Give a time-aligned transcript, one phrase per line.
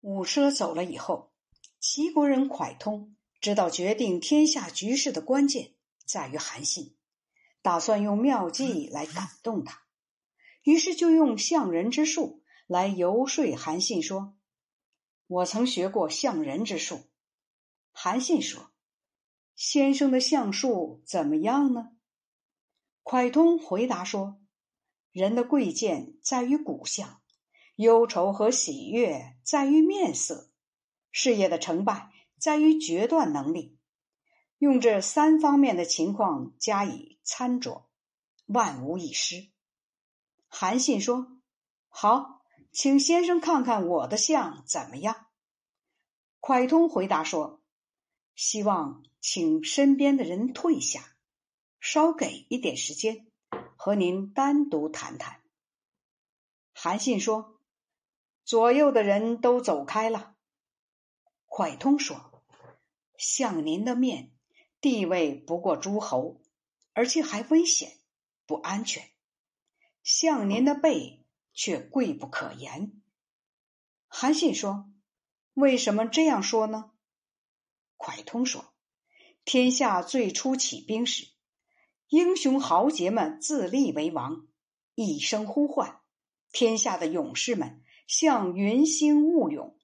[0.00, 1.32] 五车走了以后，
[1.80, 5.74] 齐国人蒯通知道决定天下局势的关键
[6.04, 6.96] 在于韩信，
[7.62, 9.82] 打算用妙计来感动他，
[10.62, 14.36] 于是就用相人之术来游说韩信说
[15.26, 17.00] ：“我曾学过相人之术。”
[17.90, 18.70] 韩信说
[19.56, 21.90] ：“先生的相术怎么样呢？”
[23.02, 24.40] 蒯通回答说
[25.10, 27.20] ：“人的贵贱在于骨相。”
[27.78, 30.50] 忧愁和喜悦在于面色，
[31.12, 33.78] 事业的成败在于决断能力。
[34.58, 37.84] 用这三方面的情况加以参酌，
[38.46, 39.50] 万无一失。
[40.48, 41.38] 韩信说
[41.86, 45.28] ：“好，请先生看看我的相怎么样。”
[46.42, 47.62] 蒯通回答说
[48.34, 51.14] ：“希望请身边的人退下，
[51.78, 53.28] 稍给一点时间，
[53.76, 55.40] 和您单独谈谈。”
[56.74, 57.54] 韩信说。
[58.48, 60.34] 左右的人都走开了。
[61.46, 62.42] 蒯通说
[63.18, 64.32] ：“相您的面，
[64.80, 66.40] 地位不过诸侯，
[66.94, 67.98] 而且还危险
[68.46, 69.02] 不安全；
[70.02, 73.02] 相您的背，却贵不可言。”
[74.08, 74.90] 韩信说
[75.52, 76.92] ：“为什么这样说呢？”
[77.98, 78.72] 蒯通说
[79.44, 81.28] ：“天下最初起兵时，
[82.08, 84.48] 英雄豪杰们自立为王，
[84.94, 86.00] 一声呼唤，
[86.50, 89.76] 天下的勇士们。”像云星雾涌、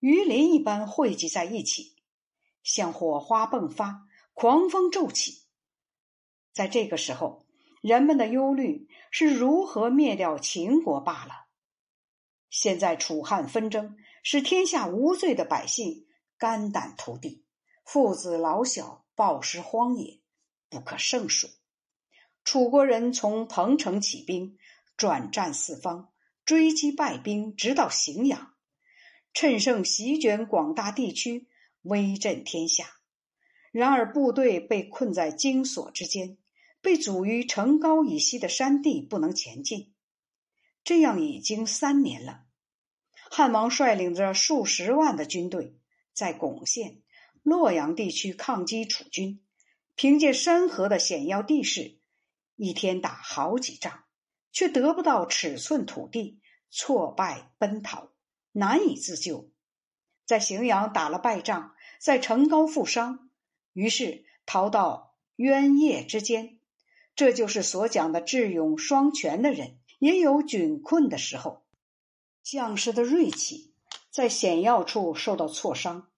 [0.00, 1.96] 鱼鳞一般汇集在一起，
[2.62, 5.46] 像火花迸发、狂风骤起。
[6.52, 7.46] 在这个时候，
[7.80, 11.46] 人们的忧虑是如何灭掉秦国罢了。
[12.50, 17.46] 现在楚汉纷争，使天下无罪的百姓肝胆涂地，
[17.86, 20.20] 父子老小暴尸荒野，
[20.68, 21.48] 不可胜数。
[22.44, 24.58] 楚国人从彭城起兵，
[24.98, 26.12] 转战四方。
[26.44, 28.54] 追击败兵，直到荥阳，
[29.32, 31.48] 趁胜席卷广大地区，
[31.82, 32.96] 威震天下。
[33.70, 36.38] 然而部队被困在荆索之间，
[36.80, 39.92] 被阻于城高以西的山地，不能前进。
[40.82, 42.46] 这样已经三年了。
[43.30, 45.76] 汉王率领着数十万的军队，
[46.12, 47.00] 在巩县、
[47.44, 49.40] 洛阳地区抗击楚军，
[49.94, 51.98] 凭借山河的险要地势，
[52.56, 54.02] 一天打好几仗。
[54.52, 56.40] 却得不到尺寸土地，
[56.70, 58.08] 挫败奔逃，
[58.52, 59.50] 难以自救。
[60.26, 63.30] 在荥阳打了败仗，在城高负伤，
[63.72, 66.58] 于是逃到渊邺之间。
[67.16, 71.64] 这就是所讲的智勇双全的人，也有窘困的时候。
[72.42, 73.74] 将士的锐气
[74.10, 76.08] 在险要处受到挫伤，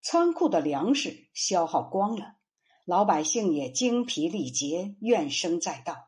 [0.00, 2.36] 仓库的粮食消耗光了，
[2.84, 6.05] 老百姓也精疲力竭，怨声载道。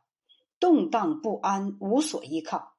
[0.60, 2.74] 动荡不安，无所依靠。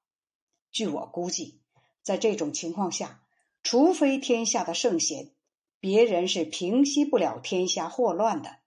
[0.72, 1.62] 据我估计，
[2.04, 3.24] 在这种情况下，
[3.64, 5.32] 除非天下的圣贤，
[5.80, 8.58] 别人是平息不了天下祸乱的。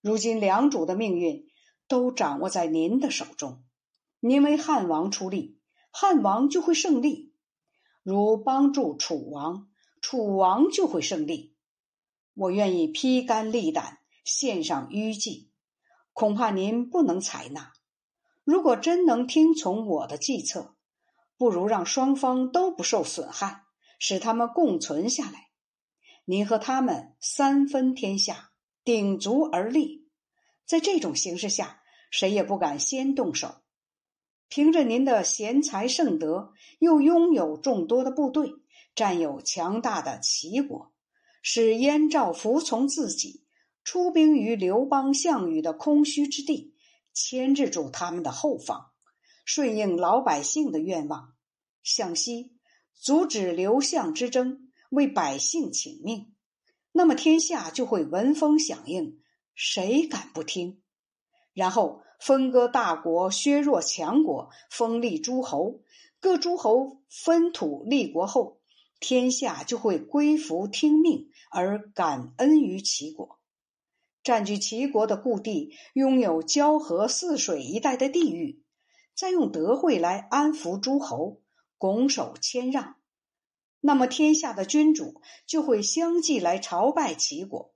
[0.00, 1.48] 如今两主的命运
[1.86, 3.62] 都掌握在您的手中，
[4.18, 5.60] 您为汉王出力，
[5.90, 7.32] 汉王就会胜利；
[8.02, 9.68] 如帮助楚王，
[10.00, 11.54] 楚王就会胜利。
[12.34, 15.50] 我愿意披肝沥胆，献上淤计，
[16.12, 17.72] 恐怕您不能采纳。
[18.44, 20.74] 如果真能听从我的计策，
[21.36, 23.62] 不如让双方都不受损害，
[23.98, 25.50] 使他们共存下来。
[26.24, 28.50] 您和他们三分天下，
[28.84, 30.08] 鼎足而立。
[30.66, 33.56] 在这种形势下，谁也不敢先动手。
[34.48, 38.52] 凭着您的贤才圣德，又拥有众多的部队，
[38.94, 40.92] 占有强大的齐国，
[41.42, 43.44] 使燕赵服从自己，
[43.82, 46.74] 出兵于刘邦、项羽的空虚之地。
[47.12, 48.90] 牵制住他们的后方，
[49.44, 51.34] 顺应老百姓的愿望，
[51.82, 52.56] 向西
[52.94, 56.34] 阻止刘项之争，为百姓请命，
[56.92, 59.20] 那么天下就会闻风响应，
[59.54, 60.82] 谁敢不听？
[61.52, 65.82] 然后分割大国，削弱强国，封立诸侯，
[66.20, 68.60] 各诸侯分土立国后，
[69.00, 73.40] 天下就会归服听命，而感恩于齐国。
[74.22, 78.62] 占据齐国的故地，拥有交河泗水一带的地域，
[79.16, 81.42] 再用德惠来安抚诸侯，
[81.76, 82.96] 拱手谦让，
[83.80, 87.74] 那么天下的君主就会相继来朝拜齐国。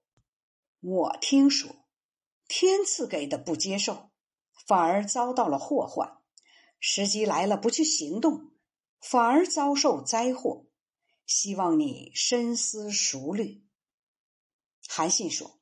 [0.80, 1.84] 我听说，
[2.46, 4.10] 天赐给的不接受，
[4.68, 6.22] 反而遭到了祸患；
[6.78, 8.52] 时机来了不去行动，
[9.00, 10.66] 反而遭受灾祸。
[11.26, 13.64] 希望你深思熟虑。
[14.88, 15.55] 韩信说。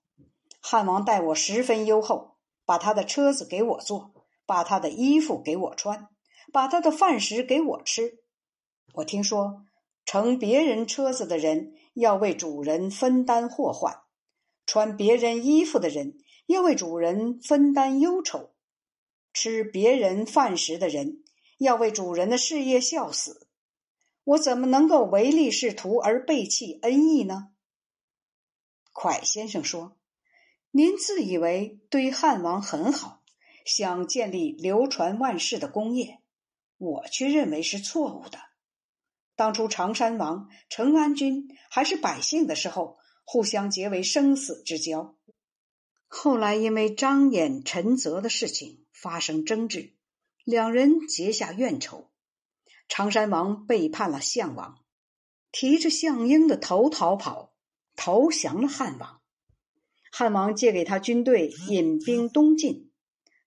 [0.66, 4.14] 汉王待我十分优厚，把他的车子给我坐，
[4.46, 6.08] 把他的衣服给我穿，
[6.54, 8.20] 把他的饭食给我吃。
[8.94, 9.66] 我听说
[10.06, 14.04] 乘别人车子的人要为主人分担祸患，
[14.64, 16.16] 穿别人衣服的人
[16.46, 18.54] 要为主人分担忧愁，
[19.34, 21.24] 吃别人饭食的人
[21.58, 23.48] 要为主人的事业笑死。
[24.24, 27.50] 我怎么能够唯利是图而背弃恩义呢？
[28.94, 29.98] 蒯先生说
[30.76, 33.22] ：“您自以为对汉王很好，
[33.64, 36.18] 想建立流传万世的功业，
[36.78, 38.40] 我却认为是错误的。
[39.36, 45.14] 当初常山王、成安君还是百姓的时候，互相结为生死之交；
[46.08, 49.94] 后来因为张衍、陈泽的事情发生争执，
[50.42, 52.10] 两人结下怨仇。”
[52.90, 54.80] 常山王背叛了项王，
[55.52, 57.54] 提着项英的头逃跑，
[57.94, 59.20] 投降了汉王。
[60.16, 62.92] 汉王借给他军队，引兵东进，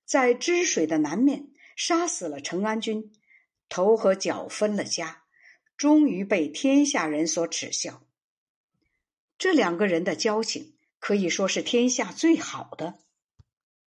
[0.04, 1.48] 在支水的南面
[1.78, 3.14] 杀死了成安君，
[3.70, 5.24] 头和脚分了家，
[5.78, 8.04] 终于被天下人所耻笑。
[9.38, 12.96] 这两个人的交情可以说是天下最好的，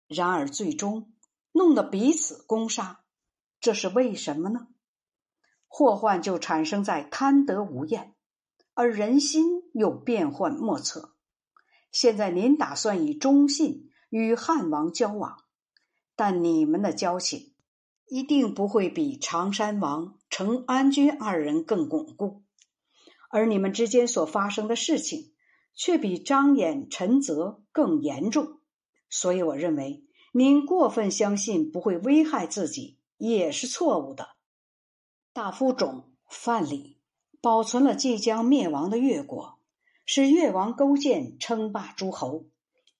[0.09, 1.13] 然而最终
[1.53, 3.05] 弄得彼此攻杀，
[3.61, 4.67] 这是为什么呢？
[5.69, 8.13] 祸患就产生在贪得无厌，
[8.73, 11.14] 而人心又变幻莫测。
[11.95, 15.37] 现在您打算以忠信与汉王交往，
[16.13, 17.53] 但你们的交情
[18.09, 22.43] 一定不会比常山王、成安君二人更巩固，
[23.29, 25.31] 而你们之间所发生的事情
[25.73, 28.59] 却比张衍、陈泽更严重。
[29.09, 30.03] 所以，我认为
[30.33, 34.35] 您过分相信不会危害自己也是错误的。
[35.31, 36.97] 大夫种范蠡
[37.39, 39.54] 保存了即将灭亡的越国，
[40.05, 42.45] 使越王勾践称霸诸侯。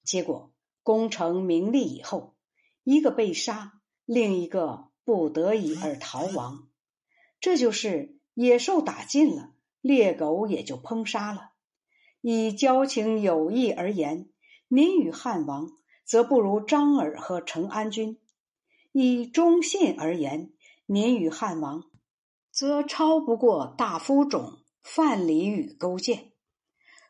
[0.04, 0.52] 结果
[0.84, 2.36] 功成名利以后，
[2.84, 6.68] 一个被杀，另一个不得已而逃亡。
[7.40, 11.52] 这就是野兽打尽了，猎狗也就烹杀了。
[12.22, 14.30] 以交情友谊而言，
[14.68, 15.72] 您与汉王
[16.04, 18.18] 则不如张耳和成安君；
[18.92, 20.52] 以忠信而言，
[20.88, 21.84] 您与汉王。
[22.52, 26.32] 则超不过大夫种范蠡与勾践。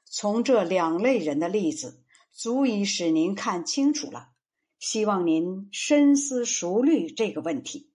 [0.06, 4.30] 从这两类人的例子，足以使您看清楚了。
[4.80, 7.92] 希望您深思熟虑这个问题。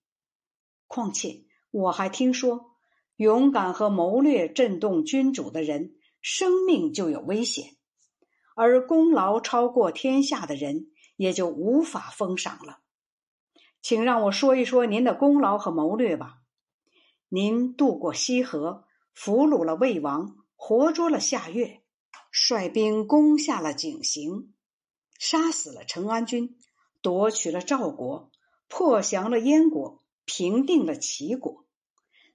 [0.86, 2.72] 况且，我还听说，
[3.16, 7.76] 勇敢和谋略震动君主的人，生命就有危险；
[8.56, 12.80] 而功劳超过天下的人，也就无法封赏了。
[13.80, 16.38] 请让我说一说您的功劳和谋略吧。
[17.28, 18.84] 您渡过西河，
[19.14, 21.82] 俘虏了魏王，活捉了夏月，
[22.30, 24.48] 率兵攻下了井陉，
[25.18, 26.56] 杀死了成安君，
[27.02, 28.30] 夺取了赵国，
[28.68, 31.66] 破降了燕国，平定了齐国。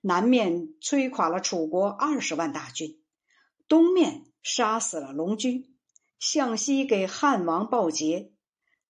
[0.01, 3.01] 南面摧垮了楚国二十万大军，
[3.67, 5.71] 东面杀死了龙驹，
[6.19, 8.31] 向西给汉王报捷。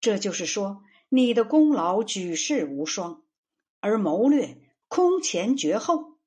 [0.02, 3.24] 这就是说，你的功劳举世无双，
[3.80, 4.62] 而谋略。
[4.88, 6.20] 空前绝后。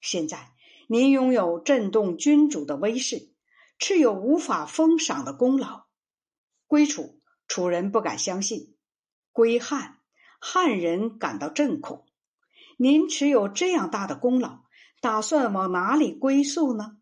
[0.00, 0.52] 现在
[0.88, 3.32] 您拥有震动君主的威势，
[3.78, 5.86] 持有无法封赏的功劳。
[6.66, 8.74] 归楚，楚人不敢相信；
[9.32, 10.00] 归汉，
[10.40, 12.06] 汉人感到震恐。
[12.76, 14.64] 您持有这样大的功劳，
[15.00, 16.98] 打算往哪里归宿呢？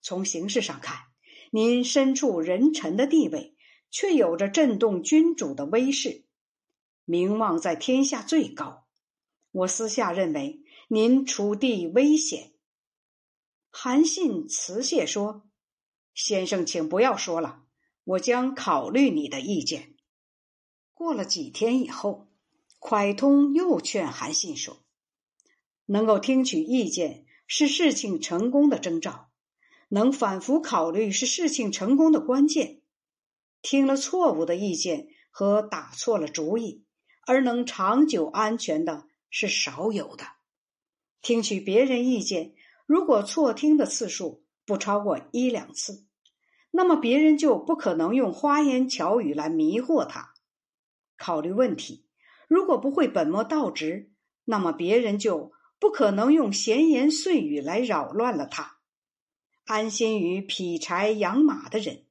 [0.00, 0.96] 从形式上看，
[1.50, 3.56] 您身处人臣的地位，
[3.90, 6.24] 却有着震动君主的威势，
[7.04, 8.86] 名望在天下最高。
[9.50, 12.54] 我私下认为您楚地危险。
[13.70, 15.46] 韩信辞谢说
[16.14, 17.62] ：“先生，请不要说了，
[18.04, 19.94] 我将考虑你的意见。”
[20.94, 22.28] 过了几天以后，
[22.80, 24.84] 蒯通又劝韩信说
[25.86, 29.30] ：“能够听取意见是事情成功的征兆，
[29.88, 32.80] 能反复考虑是事情成功的关键。
[33.62, 36.84] 听了错误的意见和打错了主意，
[37.26, 40.26] 而能长久安全的。”是少有的。
[41.22, 42.52] 听取别人意见，
[42.84, 46.06] 如果错听的次数不超过一两次，
[46.70, 50.32] 那么别人就不可能用花言巧语来迷惑他。
[51.18, 52.06] 考虑问题，
[52.48, 54.10] 如果不会本末倒置，
[54.46, 58.78] 那么别人就不可能用闲言碎语来扰乱了他。
[59.66, 62.06] 安心于劈柴养马的人，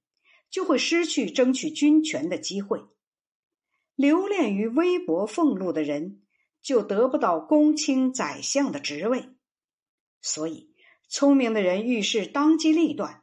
[0.52, 2.92] 就会失去争取军权的机会；
[3.96, 6.22] 留恋于微薄俸禄的人。
[6.62, 9.30] 就得不到公卿、宰相的职位，
[10.22, 10.71] 所以
[11.14, 13.22] 聪明的人遇事当机立断，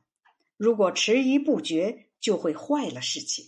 [0.59, 3.47] 如果迟疑不决，就会坏了事情；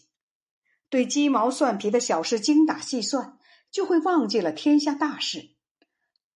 [0.88, 3.38] 对鸡毛蒜皮的小事精打细算，
[3.70, 5.50] 就会忘记了天下大事。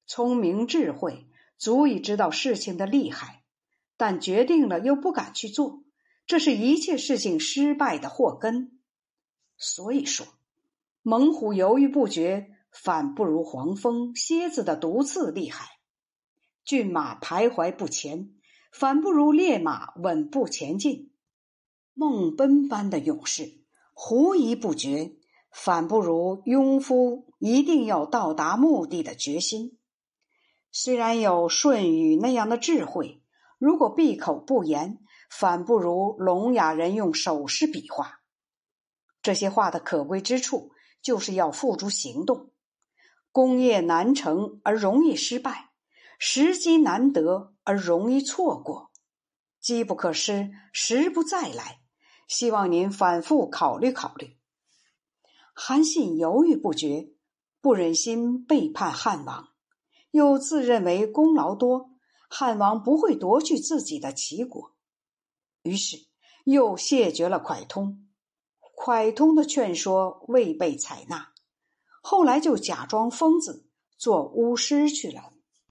[0.07, 1.25] 聪明智慧
[1.57, 3.43] 足以知道事情的厉害，
[3.97, 5.83] 但决定了又不敢去做，
[6.27, 8.81] 这是一切事情失败的祸根。
[9.57, 10.27] 所以说，
[11.01, 15.74] 猛虎犹豫不决，反不如黄蜂、蝎子的毒刺厉害；
[16.65, 18.31] 骏马徘徊不前，
[18.73, 21.11] 反不如烈马稳步前进；
[21.93, 23.61] 梦奔般的勇士
[23.93, 25.17] 狐疑不决。
[25.57, 29.79] 反不如庸夫一定要到达目的的决心。
[30.73, 33.23] 虽然有舜禹那样的智慧，
[33.59, 34.99] 如果闭口不言，
[35.31, 38.19] 反不如聋哑人用手势比划。
[39.23, 42.51] 这些话的可贵之处，就是要付诸行动。
[43.31, 45.71] 功业难成而容易失败，
[46.19, 48.91] 时机难得而容易错过。
[49.61, 51.81] 机不可失，时不再来。
[52.27, 54.39] 希望您反复考虑考虑。
[55.53, 57.13] 韩信犹豫不决，
[57.61, 59.51] 不忍心背叛汉王，
[60.11, 61.91] 又自认为功劳多，
[62.31, 64.75] 汉王不会夺去自己的齐国，
[65.63, 65.99] 于是
[66.45, 68.09] 又谢绝了蒯通。
[68.75, 71.29] 蒯通的劝说未被采纳，
[72.03, 73.69] 后来就假装疯子
[73.99, 75.34] 做巫师去了。